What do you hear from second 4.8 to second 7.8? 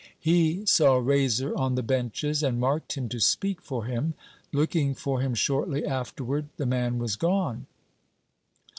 for him shortly afterward, the man was gone.